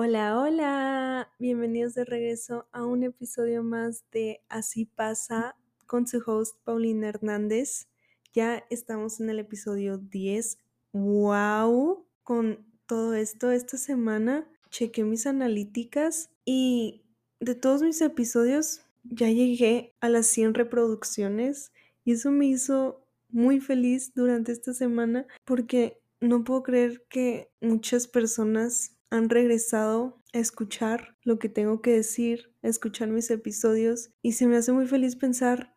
[0.00, 5.56] Hola, hola, bienvenidos de regreso a un episodio más de Así pasa
[5.88, 7.88] con su host Paulina Hernández.
[8.32, 10.58] Ya estamos en el episodio 10.
[10.92, 12.06] ¡Wow!
[12.22, 17.02] Con todo esto, esta semana chequé mis analíticas y
[17.40, 21.72] de todos mis episodios ya llegué a las 100 reproducciones
[22.04, 28.06] y eso me hizo muy feliz durante esta semana porque no puedo creer que muchas
[28.06, 34.32] personas han regresado a escuchar lo que tengo que decir, a escuchar mis episodios y
[34.32, 35.74] se me hace muy feliz pensar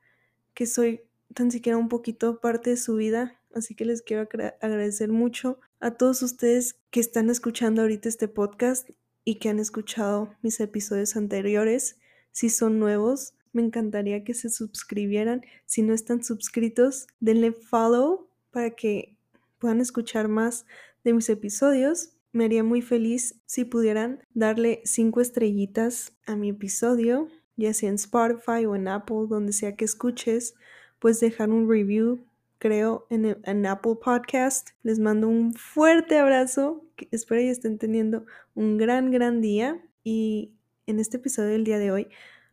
[0.53, 1.01] que soy
[1.33, 4.27] tan siquiera un poquito parte de su vida, así que les quiero
[4.61, 8.89] agradecer mucho a todos ustedes que están escuchando ahorita este podcast
[9.23, 11.97] y que han escuchado mis episodios anteriores.
[12.31, 15.41] Si son nuevos, me encantaría que se suscribieran.
[15.65, 19.17] Si no están suscritos, denle follow para que
[19.59, 20.65] puedan escuchar más
[21.03, 22.13] de mis episodios.
[22.33, 27.27] Me haría muy feliz si pudieran darle cinco estrellitas a mi episodio,
[27.57, 30.55] ya sea en Spotify o en Apple, donde sea que escuches,
[30.99, 32.23] pues dejar un review,
[32.57, 34.69] creo, en, Apple Podcast.
[34.81, 38.25] Les mando un fuerte abrazo, espero que estén teniendo
[38.55, 39.83] un gran, gran día.
[40.03, 40.53] Y
[40.87, 42.07] en este episodio del día de hoy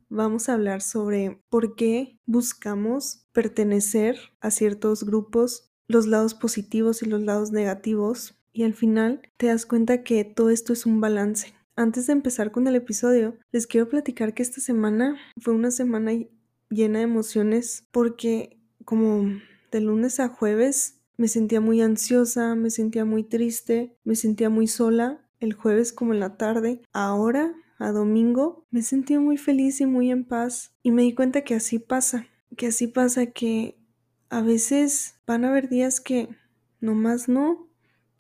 [0.08, 7.06] vamos a hablar sobre por qué buscamos pertenecer a ciertos grupos, los lados positivos y
[7.06, 11.54] los lados negativos y al final te das cuenta que todo esto es un balance.
[11.76, 16.10] Antes de empezar con el episodio, les quiero platicar que esta semana fue una semana
[16.68, 19.30] llena de emociones porque como
[19.70, 24.66] de lunes a jueves me sentía muy ansiosa, me sentía muy triste, me sentía muy
[24.66, 25.24] sola.
[25.38, 30.10] El jueves como en la tarde, ahora a domingo, me sentía muy feliz y muy
[30.10, 33.78] en paz y me di cuenta que así pasa, que así pasa que
[34.30, 36.28] a veces van a haber días que
[36.80, 37.67] nomás no,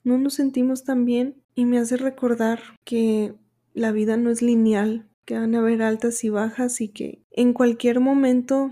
[0.08, 3.34] no nos sentimos tan bien y me hace recordar que
[3.74, 7.52] la vida no es lineal, que van a haber altas y bajas y que en
[7.52, 8.70] cualquier momento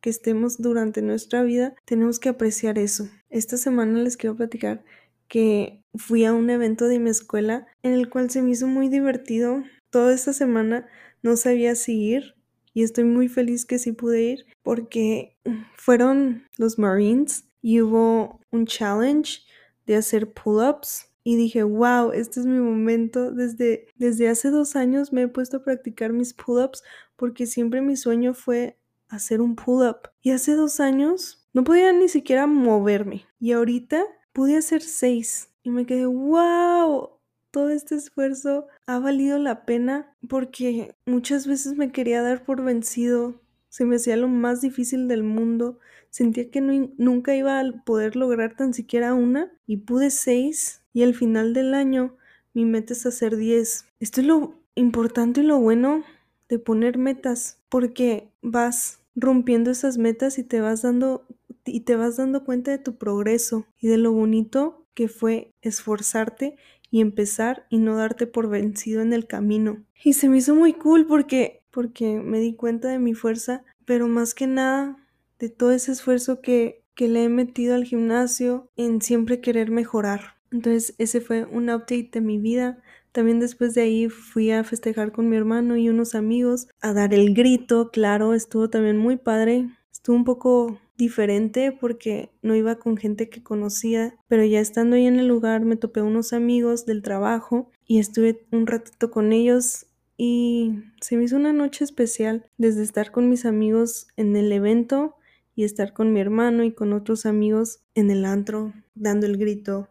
[0.00, 3.08] que estemos durante nuestra vida tenemos que apreciar eso.
[3.28, 4.84] Esta semana les quiero platicar
[5.26, 8.88] que fui a un evento de mi escuela en el cual se me hizo muy
[8.88, 9.64] divertido.
[9.90, 10.86] Toda esta semana
[11.22, 12.36] no sabía si ir
[12.72, 15.36] y estoy muy feliz que sí pude ir porque
[15.76, 19.40] fueron los Marines y hubo un challenge
[19.86, 23.32] de hacer pull-ups y dije, wow, este es mi momento.
[23.32, 26.84] Desde, desde hace dos años me he puesto a practicar mis pull-ups
[27.16, 30.10] porque siempre mi sueño fue hacer un pull-up.
[30.22, 33.26] Y hace dos años no podía ni siquiera moverme.
[33.40, 35.50] Y ahorita pude hacer seis.
[35.62, 37.10] Y me quedé, wow,
[37.50, 43.40] todo este esfuerzo ha valido la pena porque muchas veces me quería dar por vencido.
[43.76, 45.78] Se me hacía lo más difícil del mundo
[46.16, 51.14] Sentía que nunca iba a poder lograr tan siquiera una y pude seis y al
[51.14, 52.16] final del año
[52.54, 53.84] mi meta es hacer diez.
[54.00, 56.04] Esto es lo importante y lo bueno
[56.48, 61.26] de poner metas porque vas rompiendo esas metas y te vas dando
[61.66, 66.56] y te vas dando cuenta de tu progreso y de lo bonito que fue esforzarte
[66.90, 69.84] y empezar y no darte por vencido en el camino.
[70.02, 74.08] Y se me hizo muy cool porque porque me di cuenta de mi fuerza, pero
[74.08, 74.96] más que nada
[75.38, 80.36] de todo ese esfuerzo que, que le he metido al gimnasio en siempre querer mejorar.
[80.50, 82.82] Entonces ese fue un update de mi vida.
[83.12, 87.12] También después de ahí fui a festejar con mi hermano y unos amigos, a dar
[87.12, 89.68] el grito, claro, estuvo también muy padre.
[89.92, 95.04] Estuvo un poco diferente porque no iba con gente que conocía, pero ya estando ahí
[95.06, 99.85] en el lugar me topé unos amigos del trabajo y estuve un ratito con ellos
[100.16, 105.16] y se me hizo una noche especial desde estar con mis amigos en el evento
[105.54, 109.88] y estar con mi hermano y con otros amigos en el antro, dando el grito,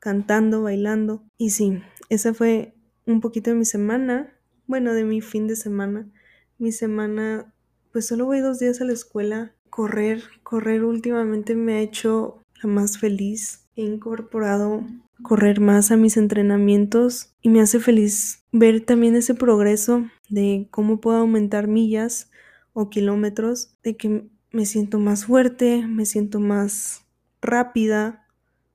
[0.00, 1.22] cantando, bailando.
[1.38, 2.74] Y sí, esa fue
[3.06, 4.34] un poquito de mi semana,
[4.66, 6.10] bueno, de mi fin de semana.
[6.58, 7.52] Mi semana,
[7.92, 9.54] pues solo voy dos días a la escuela.
[9.70, 13.66] Correr, correr últimamente me ha hecho la más feliz.
[13.76, 14.84] He incorporado
[15.22, 21.00] correr más a mis entrenamientos y me hace feliz ver también ese progreso de cómo
[21.00, 22.30] puedo aumentar millas
[22.72, 27.04] o kilómetros, de que me siento más fuerte, me siento más
[27.40, 28.26] rápida,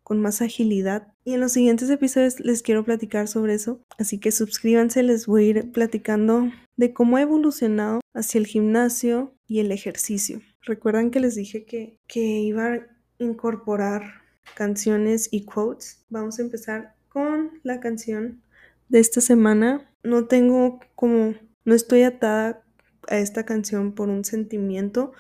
[0.04, 1.14] con más agilidad.
[1.24, 3.82] Y en los siguientes episodios les quiero platicar sobre eso.
[3.98, 9.36] Así que suscríbanse, les voy a ir platicando de cómo he evolucionado hacia el gimnasio
[9.46, 10.42] y el ejercicio.
[10.62, 12.88] Recuerdan que les dije que, que iba a
[13.20, 14.24] incorporar
[14.56, 16.04] canciones y quotes.
[16.10, 18.42] Vamos a empezar con la canción
[18.88, 19.90] de esta semana.
[20.04, 21.36] No tengo como,
[21.66, 22.64] no estoy atada
[23.08, 25.14] a esta canción por un sentimiento,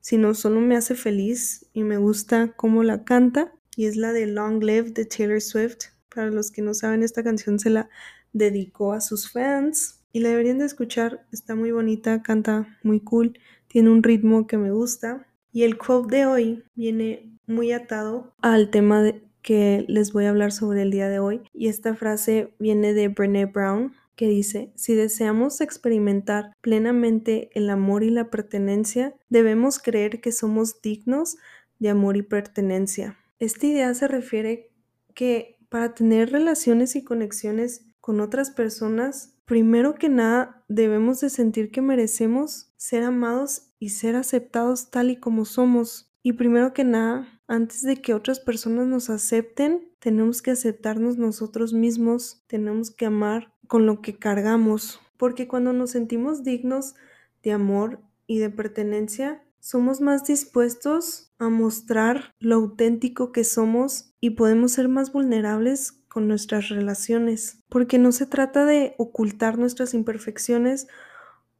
[0.00, 4.26] sino solo me hace feliz y me gusta cómo la canta y es la de
[4.26, 5.86] Long Live de Taylor Swift.
[6.14, 7.88] Para los que no saben, esta canción se la
[8.32, 13.38] dedicó a sus fans y la deberían de escuchar, está muy bonita, canta muy cool,
[13.68, 18.70] tiene un ritmo que me gusta y el quote de hoy viene muy atado al
[18.70, 19.04] tema
[19.42, 23.08] que les voy a hablar sobre el día de hoy y esta frase viene de
[23.08, 30.20] Brené Brown que dice, si deseamos experimentar plenamente el amor y la pertenencia, debemos creer
[30.20, 31.38] que somos dignos
[31.78, 33.16] de amor y pertenencia.
[33.38, 34.70] Esta idea se refiere
[35.14, 41.70] que para tener relaciones y conexiones con otras personas, primero que nada debemos de sentir
[41.70, 46.09] que merecemos ser amados y ser aceptados tal y como somos.
[46.22, 51.72] Y primero que nada, antes de que otras personas nos acepten, tenemos que aceptarnos nosotros
[51.72, 56.94] mismos, tenemos que amar con lo que cargamos, porque cuando nos sentimos dignos
[57.42, 64.30] de amor y de pertenencia, somos más dispuestos a mostrar lo auténtico que somos y
[64.30, 70.88] podemos ser más vulnerables con nuestras relaciones, porque no se trata de ocultar nuestras imperfecciones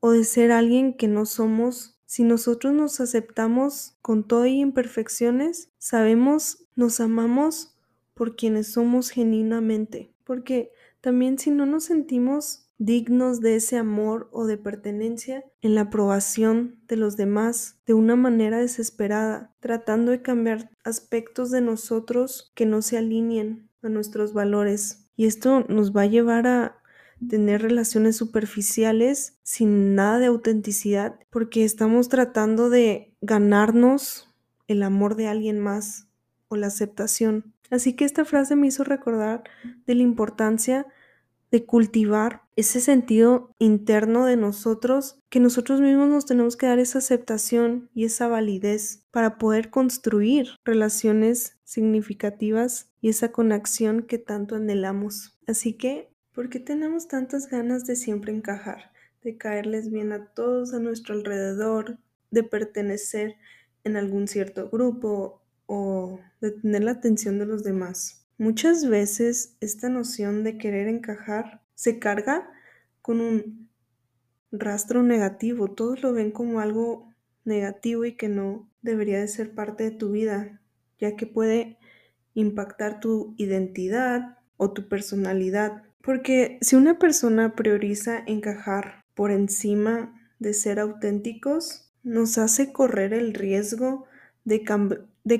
[0.00, 1.99] o de ser alguien que no somos.
[2.10, 7.76] Si nosotros nos aceptamos con todo y imperfecciones, sabemos, nos amamos
[8.14, 14.46] por quienes somos genuinamente, porque también si no nos sentimos dignos de ese amor o
[14.46, 20.68] de pertenencia en la aprobación de los demás de una manera desesperada, tratando de cambiar
[20.82, 25.08] aspectos de nosotros que no se alineen a nuestros valores.
[25.14, 26.79] Y esto nos va a llevar a
[27.28, 34.28] tener relaciones superficiales sin nada de autenticidad porque estamos tratando de ganarnos
[34.68, 36.08] el amor de alguien más
[36.48, 37.54] o la aceptación.
[37.70, 39.44] Así que esta frase me hizo recordar
[39.86, 40.86] de la importancia
[41.50, 46.98] de cultivar ese sentido interno de nosotros, que nosotros mismos nos tenemos que dar esa
[46.98, 55.38] aceptación y esa validez para poder construir relaciones significativas y esa conexión que tanto anhelamos.
[55.46, 58.92] Así que, ¿por qué tenemos tantas ganas de siempre encajar,
[59.22, 61.98] de caerles bien a todos a nuestro alrededor,
[62.30, 63.36] de pertenecer
[63.84, 68.26] en algún cierto grupo o de tener la atención de los demás?
[68.38, 72.50] Muchas veces esta noción de querer encajar se carga
[73.02, 73.68] con un
[74.52, 75.68] rastro negativo.
[75.68, 77.12] Todos lo ven como algo
[77.44, 80.60] negativo y que no debería de ser parte de tu vida,
[80.98, 81.78] ya que puede
[82.34, 85.84] impactar tu identidad o tu personalidad.
[86.02, 93.34] Porque si una persona prioriza encajar por encima de ser auténticos, nos hace correr el
[93.34, 94.06] riesgo
[94.44, 94.64] de,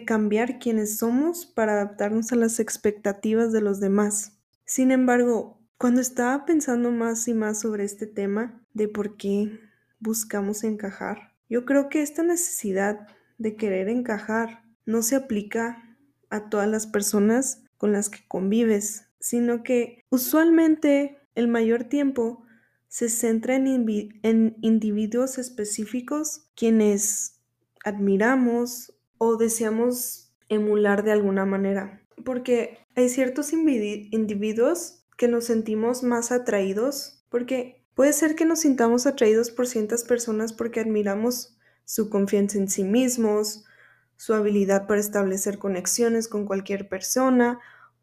[0.04, 4.38] cambiar quienes somos para adaptarnos a las expectativas de los demás.
[4.64, 9.58] Sin embargo, cuando estaba pensando más y más sobre este tema de por qué
[9.98, 13.08] buscamos encajar, yo creo que esta necesidad
[13.38, 15.96] de querer encajar no se aplica
[16.28, 22.42] a todas las personas con las que convives, sino que usualmente el mayor tiempo
[22.88, 23.86] se centra en,
[24.22, 27.40] en individuos específicos quienes
[27.84, 32.02] admiramos o deseamos emular de alguna manera.
[32.24, 39.06] Porque hay ciertos individuos que nos sentimos más atraídos, porque puede ser que nos sintamos
[39.06, 43.64] atraídos por ciertas personas porque admiramos su confianza en sí mismos,
[44.16, 47.60] su habilidad para establecer conexiones con cualquier persona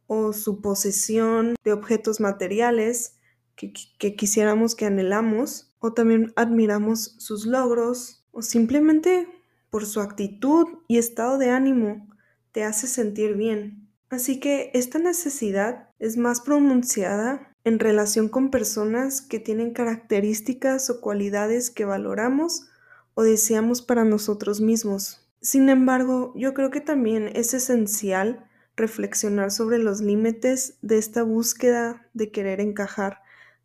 [0.07, 3.18] o su posesión de objetos materiales
[3.56, 9.28] que, que, quisiéramos que anhelamos, o también admiramos sus logros, o simplemente
[9.69, 12.07] por su actitud y estado de ánimo,
[12.52, 13.90] te hace sentir bien.
[14.09, 21.02] Así que esta necesidad es más pronunciada en relación con personas que tienen características o
[21.02, 22.69] cualidades que valoramos
[23.14, 25.28] o deseamos para nosotros mismos.
[25.42, 28.46] Sin embargo, yo creo que también es esencial
[28.77, 33.21] reflexionar sobre los límites de esta búsqueda de querer encajar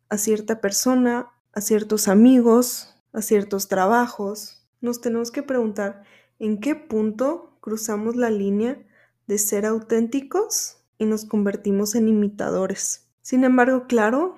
[0.09, 6.03] a cierta persona, a ciertos amigos, a ciertos trabajos, nos tenemos que preguntar
[6.39, 8.83] en qué punto cruzamos la línea
[9.27, 13.07] de ser auténticos y nos convertimos en imitadores.
[13.21, 14.35] Sin embargo, claro,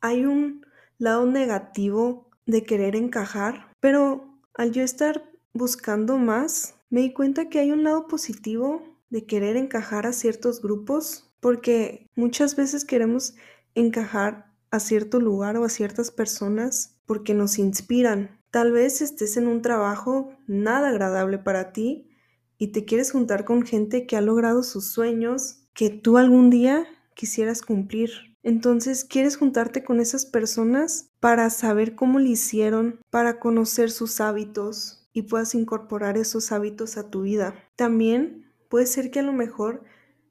[0.00, 0.66] hay un
[0.98, 7.60] lado negativo de querer encajar, pero al yo estar buscando más, me di cuenta que
[7.60, 13.34] hay un lado positivo de querer encajar a ciertos grupos, porque muchas veces queremos
[13.74, 19.48] encajar a cierto lugar o a ciertas personas porque nos inspiran, Tal vez estés en
[19.48, 22.08] un trabajo nada agradable para ti
[22.56, 26.86] y te quieres juntar con gente que ha logrado sus sueños que tú algún día
[27.12, 28.10] quisieras cumplir.
[28.42, 35.06] Entonces quieres juntarte con esas personas para saber cómo lo hicieron, para conocer sus hábitos
[35.12, 37.54] y puedas incorporar esos hábitos a tu vida.
[37.76, 39.84] También puede ser que a lo mejor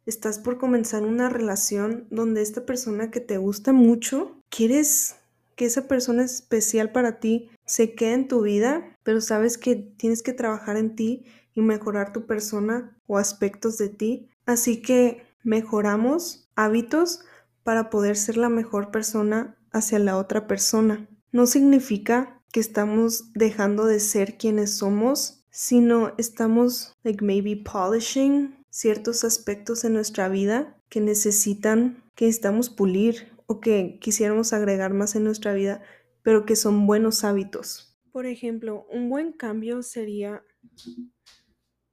[0.06, 5.16] estás por comenzar una relación donde esta persona que te gusta mucho, quieres
[5.56, 10.22] que esa persona especial para ti se quede en tu vida, pero sabes que tienes
[10.22, 14.30] que trabajar en ti y mejorar tu persona o aspectos de ti.
[14.46, 17.22] Así que mejoramos hábitos
[17.64, 21.08] para poder ser la mejor persona hacia la otra persona.
[21.32, 29.24] No significa que estamos dejando de ser quienes somos, sino estamos like maybe polishing ciertos
[29.24, 35.24] aspectos en nuestra vida que necesitan, que necesitamos pulir o que quisiéramos agregar más en
[35.24, 35.82] nuestra vida,
[36.24, 37.98] pero que son buenos hábitos.
[38.12, 40.44] Por ejemplo, un buen cambio sería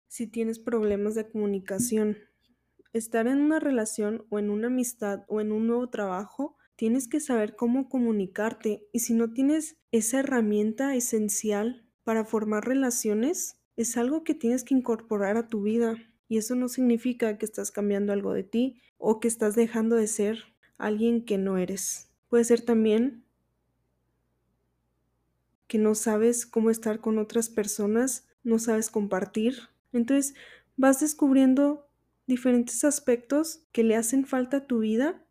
[0.09, 2.19] si tienes problemas de comunicación.
[2.93, 7.21] Estar en una relación o en una amistad o en un nuevo trabajo, tienes que
[7.21, 14.25] saber cómo comunicarte y si no tienes esa herramienta esencial para formar relaciones, es algo
[14.25, 15.97] que tienes que incorporar a tu vida.
[16.29, 20.07] Y eso no significa que estás cambiando algo de ti o que estás dejando de
[20.07, 20.45] ser
[20.79, 22.09] alguien que no eres.
[22.29, 23.25] Puede ser también
[25.67, 29.57] que no sabes cómo estar con otras personas, no sabes compartir.
[29.93, 30.35] Entonces
[30.77, 31.89] vas descubriendo
[32.27, 35.25] diferentes aspectos que le hacen falta a tu vida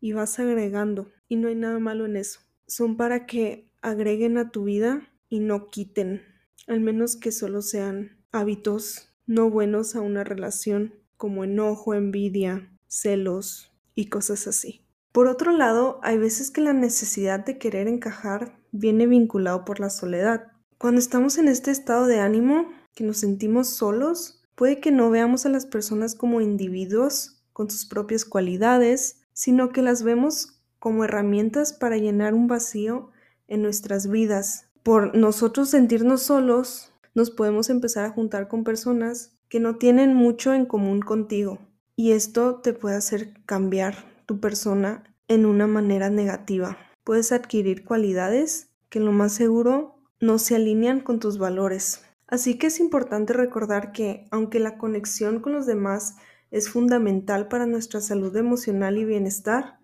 [0.00, 1.10] y vas agregando.
[1.28, 2.40] Y no hay nada malo en eso.
[2.66, 6.22] Son para que agreguen a tu vida y no quiten,
[6.66, 13.72] al menos que solo sean hábitos no buenos a una relación, como enojo, envidia, celos
[13.94, 14.86] y cosas así.
[15.10, 19.90] Por otro lado, hay veces que la necesidad de querer encajar viene vinculado por la
[19.90, 20.52] soledad.
[20.78, 25.44] Cuando estamos en este estado de ánimo, que nos sentimos solos, puede que no veamos
[25.44, 31.72] a las personas como individuos con sus propias cualidades, sino que las vemos como herramientas
[31.72, 33.10] para llenar un vacío
[33.48, 34.65] en nuestras vidas.
[34.86, 40.54] Por nosotros sentirnos solos, nos podemos empezar a juntar con personas que no tienen mucho
[40.54, 41.58] en común contigo
[41.96, 46.78] y esto te puede hacer cambiar tu persona en una manera negativa.
[47.02, 52.04] Puedes adquirir cualidades que lo más seguro no se alinean con tus valores.
[52.28, 56.14] Así que es importante recordar que aunque la conexión con los demás
[56.52, 59.80] es fundamental para nuestra salud emocional y bienestar,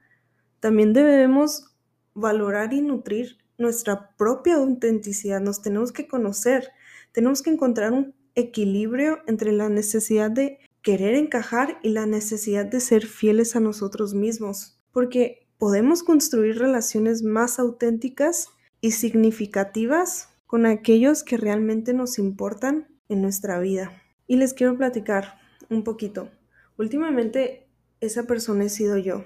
[0.60, 1.74] también debemos
[2.14, 5.40] valorar y nutrir nuestra propia autenticidad.
[5.40, 6.72] Nos tenemos que conocer
[7.12, 12.80] tenemos que encontrar un equilibrio entre la necesidad de querer encajar y la necesidad de
[12.80, 18.48] ser fieles a nosotros mismos, porque podemos construir relaciones más auténticas
[18.80, 23.92] y significativas con aquellos que realmente nos importan en nuestra vida.
[24.26, 25.38] Y les quiero platicar
[25.68, 26.30] un poquito.
[26.78, 27.68] Últimamente
[28.00, 29.24] esa persona he sido yo.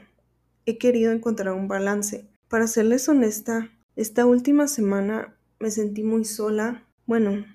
[0.66, 2.28] He querido encontrar un balance.
[2.48, 6.86] Para serles honesta, esta última semana me sentí muy sola.
[7.06, 7.46] Bueno,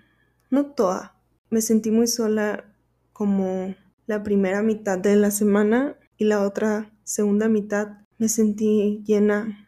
[0.49, 1.15] no toda.
[1.51, 2.65] Me sentí muy sola
[3.13, 3.75] como
[4.07, 9.67] la primera mitad de la semana y la otra segunda mitad me sentí llena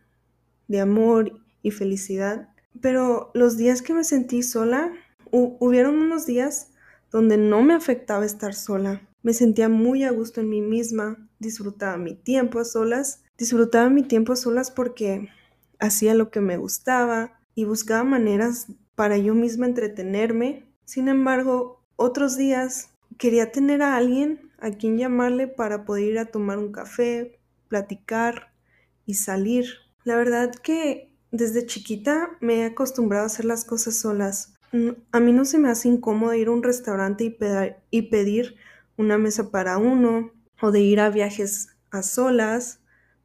[0.68, 2.50] de amor y felicidad.
[2.82, 4.92] Pero los días que me sentí sola,
[5.32, 6.72] hubieron unos días
[7.12, 9.08] donde no me afectaba estar sola.
[9.22, 14.04] Me sentía muy a gusto en mí misma, disfrutaba mi tiempo a solas, disfrutaba mi
[14.04, 15.30] tiempo a solas porque
[15.86, 22.38] hacía lo que me gustaba y buscaba maneras para yo misma entretenerme sin embargo, otros
[22.38, 27.40] días quería tener a alguien a quien llamarle para poder ir a tomar un café,
[27.68, 28.54] platicar
[29.06, 29.66] y salir.
[30.04, 34.54] La verdad que desde chiquita me he acostumbrado a hacer las cosas solas.
[34.72, 37.38] Mm, a mí no se me hace incómodo ir a un restaurante y,
[37.90, 38.56] y pedir
[38.98, 42.80] una mesa para uno, o de ir a viajes a solas,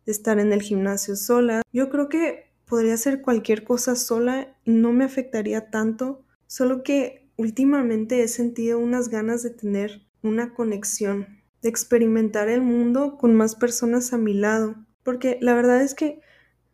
[0.06, 1.62] de estar en el gimnasio sola.
[1.72, 7.28] Yo creo que podría hacer cualquier cosa sola y no me afectaría tanto, solo que
[7.38, 13.54] Últimamente he sentido unas ganas de tener una conexión, de experimentar el mundo con más
[13.54, 16.20] personas a mi lado, porque la verdad es que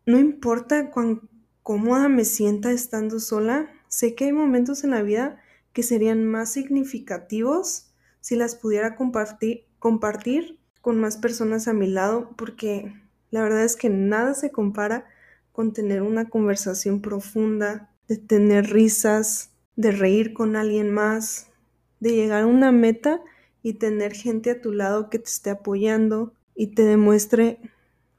[0.07, 1.29] no importa cuán
[1.63, 5.39] cómoda me sienta estando sola, sé que hay momentos en la vida
[5.75, 12.31] que serían más significativos si las pudiera compartir, compartir con más personas a mi lado,
[12.39, 12.91] porque
[13.31, 15.05] la verdad es que nada se compara
[15.55, 21.47] con tener una conversación profunda, de tener risas, de reír con alguien más,
[22.01, 23.23] de llegar a una meta
[23.63, 27.61] y tener gente a tu lado que te esté apoyando y te demuestre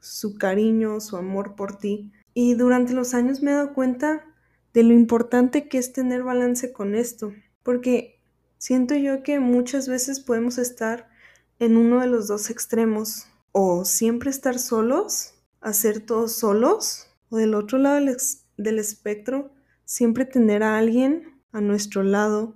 [0.00, 2.10] su cariño, su amor por ti.
[2.32, 4.24] Y durante los años me he dado cuenta
[4.72, 8.18] de lo importante que es tener balance con esto, porque
[8.56, 11.10] siento yo que muchas veces podemos estar
[11.58, 17.78] en uno de los dos extremos, o siempre estar solos, hacer todo solos, del otro
[17.78, 18.16] lado del,
[18.56, 19.52] del espectro,
[19.84, 22.54] siempre tener a alguien a nuestro lado,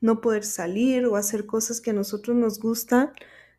[0.00, 3.12] no poder salir o hacer cosas que a nosotros nos gustan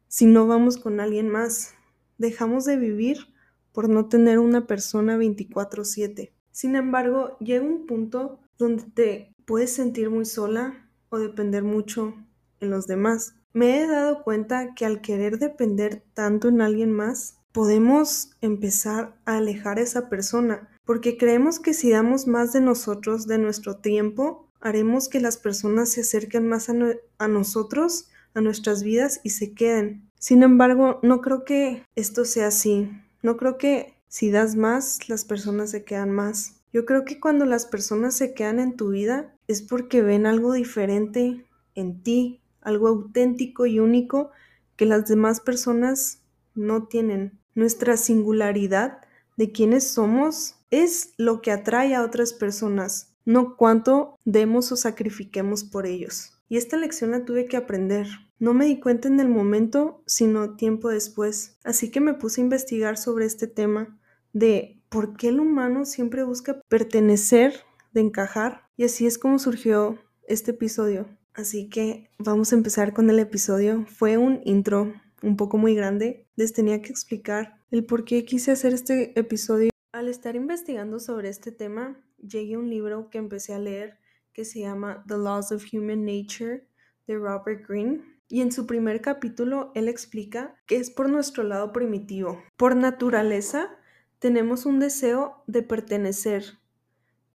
[0.07, 1.73] si no vamos con alguien más.
[2.17, 3.33] Dejamos de vivir
[3.71, 6.33] por no tener una persona 24/7.
[6.51, 12.13] Sin embargo, llega un punto donde te puedes sentir muy sola o depender mucho
[12.59, 13.35] en los demás.
[13.53, 19.37] Me he dado cuenta que al querer depender tanto en alguien más, podemos empezar a
[19.37, 24.49] alejar a esa persona, porque creemos que si damos más de nosotros, de nuestro tiempo,
[24.59, 26.73] haremos que las personas se acerquen más a,
[27.19, 30.09] a nosotros, a nuestras vidas y se queden.
[30.19, 32.89] Sin embargo, no creo que esto sea así.
[33.21, 36.61] No creo que si das más, las personas se quedan más.
[36.71, 40.53] Yo creo que cuando las personas se quedan en tu vida es porque ven algo
[40.53, 41.45] diferente
[41.75, 44.31] en ti, algo auténtico y único
[44.75, 46.23] que las demás personas
[46.55, 47.42] no tienen.
[47.55, 48.99] Nuestra singularidad
[49.37, 55.63] de quienes somos es lo que atrae a otras personas, no cuánto demos o sacrifiquemos
[55.63, 56.33] por ellos.
[56.49, 58.07] Y esta lección la tuve que aprender.
[58.39, 61.57] No me di cuenta en el momento, sino tiempo después.
[61.63, 63.97] Así que me puse a investigar sobre este tema
[64.33, 67.53] de por qué el humano siempre busca pertenecer,
[67.93, 68.63] de encajar.
[68.75, 71.07] Y así es como surgió este episodio.
[71.33, 73.85] Así que vamos a empezar con el episodio.
[73.87, 76.22] Fue un intro un poco muy grande.
[76.35, 79.69] Les tenía que explicar el por qué quise hacer este episodio.
[79.91, 83.99] Al estar investigando sobre este tema, llegué a un libro que empecé a leer
[84.33, 86.67] que se llama The Laws of Human Nature
[87.05, 88.01] de Robert Greene.
[88.27, 92.41] Y en su primer capítulo, él explica que es por nuestro lado primitivo.
[92.57, 93.69] Por naturaleza,
[94.17, 96.57] tenemos un deseo de pertenecer.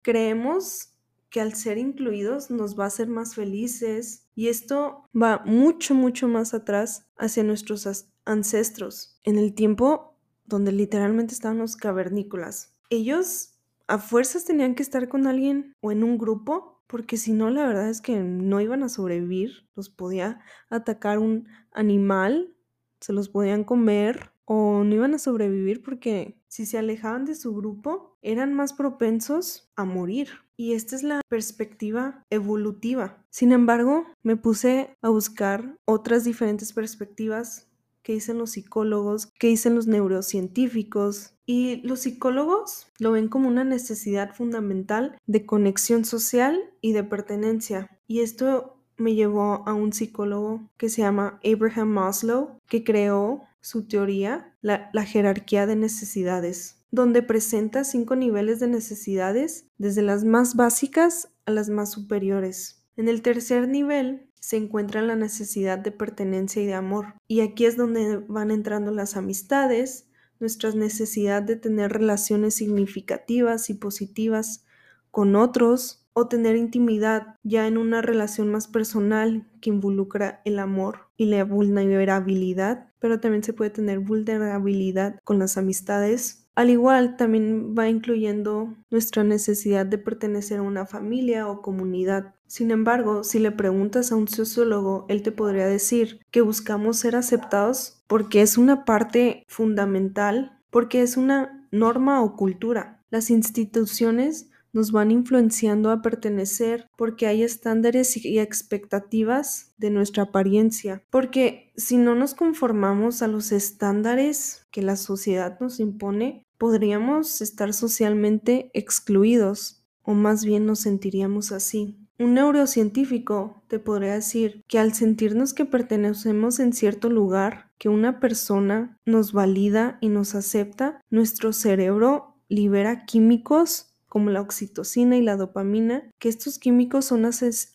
[0.00, 0.94] Creemos
[1.28, 6.28] que al ser incluidos nos va a hacer más felices y esto va mucho, mucho
[6.28, 7.86] más atrás hacia nuestros
[8.26, 12.74] ancestros, en el tiempo donde literalmente estaban los cavernícolas.
[12.90, 13.54] Ellos
[13.88, 17.66] a fuerzas tenían que estar con alguien o en un grupo porque si no la
[17.66, 20.40] verdad es que no iban a sobrevivir, los podía
[20.70, 22.54] atacar un animal,
[23.00, 27.54] se los podían comer o no iban a sobrevivir porque si se alejaban de su
[27.54, 30.28] grupo eran más propensos a morir.
[30.56, 33.22] Y esta es la perspectiva evolutiva.
[33.30, 37.68] Sin embargo, me puse a buscar otras diferentes perspectivas
[38.06, 41.34] que dicen los psicólogos, que dicen los neurocientíficos.
[41.44, 47.98] Y los psicólogos lo ven como una necesidad fundamental de conexión social y de pertenencia.
[48.06, 53.88] Y esto me llevó a un psicólogo que se llama Abraham Maslow, que creó su
[53.88, 60.54] teoría, la, la jerarquía de necesidades donde presenta cinco niveles de necesidades, desde las más
[60.54, 62.86] básicas a las más superiores.
[62.96, 67.14] En el tercer nivel se encuentra la necesidad de pertenencia y de amor.
[67.26, 73.74] Y aquí es donde van entrando las amistades, nuestra necesidad de tener relaciones significativas y
[73.74, 74.64] positivas
[75.10, 81.10] con otros o tener intimidad ya en una relación más personal que involucra el amor
[81.16, 87.74] y la vulnerabilidad, pero también se puede tener vulnerabilidad con las amistades al igual, también
[87.78, 92.34] va incluyendo nuestra necesidad de pertenecer a una familia o comunidad.
[92.46, 97.14] Sin embargo, si le preguntas a un sociólogo, él te podría decir que buscamos ser
[97.14, 103.04] aceptados porque es una parte fundamental, porque es una norma o cultura.
[103.10, 111.02] Las instituciones nos van influenciando a pertenecer porque hay estándares y expectativas de nuestra apariencia.
[111.10, 117.72] Porque si no nos conformamos a los estándares que la sociedad nos impone, podríamos estar
[117.72, 121.98] socialmente excluidos o más bien nos sentiríamos así.
[122.18, 128.20] Un neurocientífico te podría decir que al sentirnos que pertenecemos en cierto lugar, que una
[128.20, 135.36] persona nos valida y nos acepta, nuestro cerebro libera químicos como la oxitocina y la
[135.36, 137.28] dopamina, que estos químicos son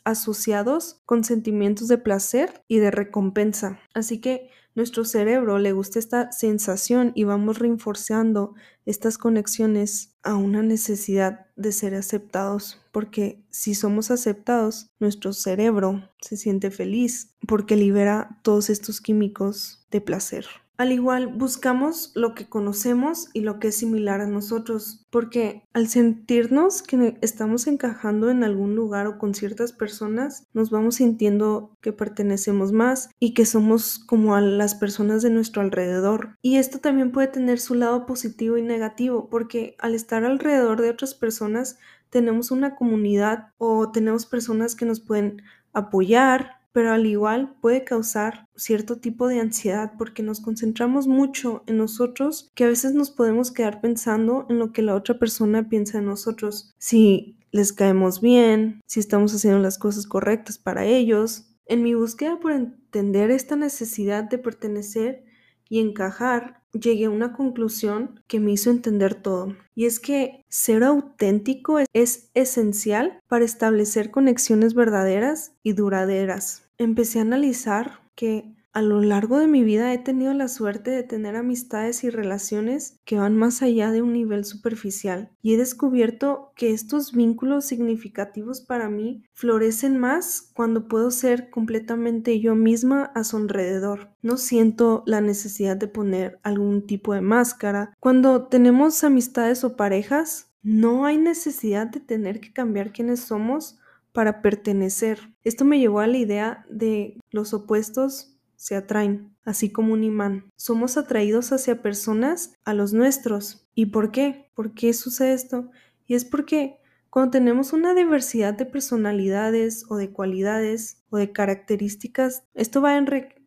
[0.03, 3.79] asociados con sentimientos de placer y de recompensa.
[3.93, 8.53] Así que nuestro cerebro le gusta esta sensación y vamos reforzando
[8.85, 16.37] estas conexiones a una necesidad de ser aceptados, porque si somos aceptados, nuestro cerebro se
[16.37, 20.45] siente feliz porque libera todos estos químicos de placer.
[20.81, 25.87] Al igual, buscamos lo que conocemos y lo que es similar a nosotros, porque al
[25.87, 31.93] sentirnos que estamos encajando en algún lugar o con ciertas personas, nos vamos sintiendo que
[31.93, 36.35] pertenecemos más y que somos como a las personas de nuestro alrededor.
[36.41, 40.89] Y esto también puede tener su lado positivo y negativo, porque al estar alrededor de
[40.89, 41.77] otras personas,
[42.09, 48.47] tenemos una comunidad o tenemos personas que nos pueden apoyar, pero al igual puede causar
[48.55, 53.51] cierto tipo de ansiedad porque nos concentramos mucho en nosotros que a veces nos podemos
[53.51, 56.73] quedar pensando en lo que la otra persona piensa de nosotros.
[56.77, 61.47] Si les caemos bien, si estamos haciendo las cosas correctas para ellos.
[61.65, 65.23] En mi búsqueda por entender esta necesidad de pertenecer
[65.69, 69.55] y encajar, llegué a una conclusión que me hizo entender todo.
[69.75, 76.69] Y es que ser auténtico es esencial para establecer conexiones verdaderas y duraderas.
[76.77, 81.03] Empecé a analizar que a lo largo de mi vida he tenido la suerte de
[81.03, 86.53] tener amistades y relaciones que van más allá de un nivel superficial y he descubierto
[86.55, 93.23] que estos vínculos significativos para mí florecen más cuando puedo ser completamente yo misma a
[93.23, 94.11] su alrededor.
[94.21, 97.93] No siento la necesidad de poner algún tipo de máscara.
[97.99, 103.79] Cuando tenemos amistades o parejas, no hay necesidad de tener que cambiar quiénes somos
[104.13, 105.33] para pertenecer.
[105.43, 108.30] Esto me llevó a la idea de los opuestos
[108.61, 110.45] se atraen, así como un imán.
[110.55, 113.67] Somos atraídos hacia personas a los nuestros.
[113.73, 114.51] ¿Y por qué?
[114.53, 115.71] ¿Por qué sucede esto?
[116.05, 116.77] Y es porque
[117.09, 122.95] cuando tenemos una diversidad de personalidades o de cualidades o de características, esto va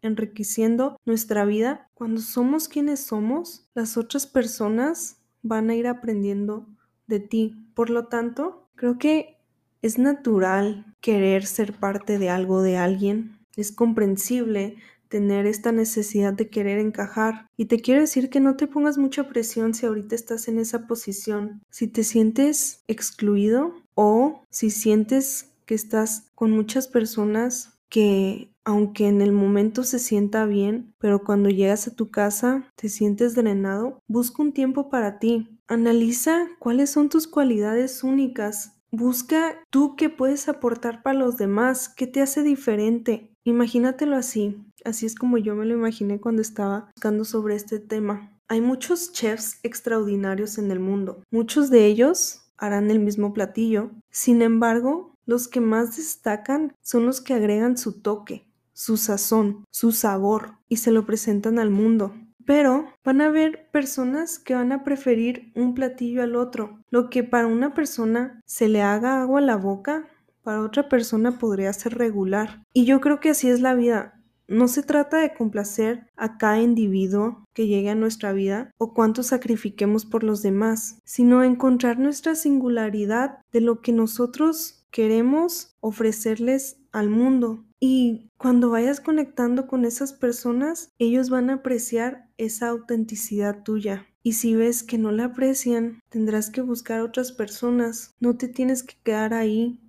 [0.02, 1.88] enriqueciendo nuestra vida.
[1.94, 6.66] Cuando somos quienes somos, las otras personas van a ir aprendiendo
[7.06, 7.54] de ti.
[7.74, 9.38] Por lo tanto, creo que
[9.80, 13.38] es natural querer ser parte de algo de alguien.
[13.56, 14.76] Es comprensible
[15.14, 17.48] tener esta necesidad de querer encajar.
[17.56, 20.88] Y te quiero decir que no te pongas mucha presión si ahorita estás en esa
[20.88, 21.62] posición.
[21.70, 29.20] Si te sientes excluido o si sientes que estás con muchas personas que aunque en
[29.20, 34.42] el momento se sienta bien, pero cuando llegas a tu casa te sientes drenado, busca
[34.42, 35.60] un tiempo para ti.
[35.68, 38.72] Analiza cuáles son tus cualidades únicas.
[38.90, 43.33] Busca tú qué puedes aportar para los demás, qué te hace diferente.
[43.44, 44.56] Imagínatelo así.
[44.84, 48.32] Así es como yo me lo imaginé cuando estaba buscando sobre este tema.
[48.48, 51.22] Hay muchos chefs extraordinarios en el mundo.
[51.30, 53.90] Muchos de ellos harán el mismo platillo.
[54.10, 59.92] Sin embargo, los que más destacan son los que agregan su toque, su sazón, su
[59.92, 62.14] sabor y se lo presentan al mundo.
[62.46, 66.78] Pero van a haber personas que van a preferir un platillo al otro.
[66.90, 70.08] Lo que para una persona se le haga agua a la boca,
[70.44, 72.62] para otra persona podría ser regular.
[72.72, 74.20] Y yo creo que así es la vida.
[74.46, 79.22] No se trata de complacer a cada individuo que llegue a nuestra vida o cuánto
[79.22, 87.08] sacrifiquemos por los demás, sino encontrar nuestra singularidad de lo que nosotros queremos ofrecerles al
[87.08, 87.64] mundo.
[87.80, 94.06] Y cuando vayas conectando con esas personas, ellos van a apreciar esa autenticidad tuya.
[94.22, 98.14] Y si ves que no la aprecian, tendrás que buscar otras personas.
[98.20, 99.80] No te tienes que quedar ahí.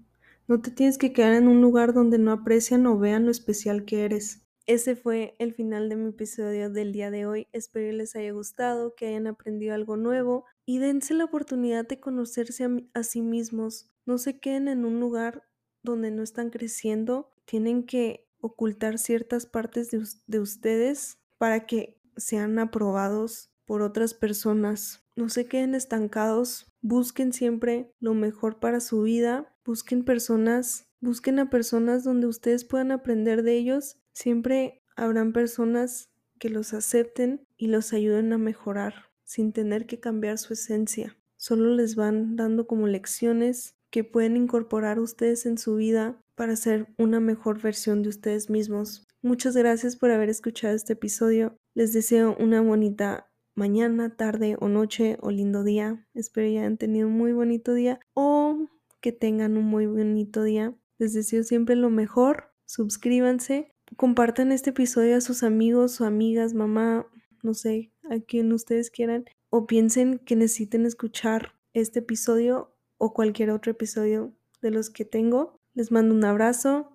[0.48, 3.84] No te tienes que quedar en un lugar donde no aprecian o vean lo especial
[3.84, 4.46] que eres.
[4.68, 7.48] Ese fue el final de mi episodio del día de hoy.
[7.52, 12.68] Espero les haya gustado, que hayan aprendido algo nuevo y dense la oportunidad de conocerse
[12.94, 13.92] a, sí mismos.
[14.06, 15.44] No se queden en un lugar
[15.84, 17.32] donde no están creciendo.
[17.46, 25.04] Tienen que ocultar ciertas partes de, de ustedes para que sean aprobados por otras personas.
[25.16, 26.75] No se queden estancados.
[26.88, 29.56] Busquen siempre lo mejor para su vida.
[29.65, 36.50] Busquen personas, busquen a personas donde ustedes puedan aprender de ellos Siempre habrán personas que
[36.50, 41.17] los acepten y los ayuden a mejorar sin tener que cambiar su esencia.
[41.36, 46.88] Solo les van dando como lecciones que pueden incorporar ustedes en su vida para ser
[46.98, 49.06] una mejor versión de ustedes mismos.
[49.21, 51.58] Muchas gracias por haber escuchado este episodio.
[51.74, 56.06] Les deseo una bonita mañana, tarde o noche o lindo día.
[56.13, 58.68] Espero que hayan tenido un muy bonito día o
[59.02, 60.76] que tengan un muy bonito día.
[60.98, 62.52] Les deseo siempre lo mejor.
[62.65, 67.08] Suscríbanse compartan este episodio a sus amigos o amigas, mamá,
[67.44, 73.52] no sé, a quien ustedes quieran, o piensen que necesiten escuchar este episodio o cualquier
[73.52, 75.60] otro episodio de los que tengo.
[75.74, 76.95] Les mando un abrazo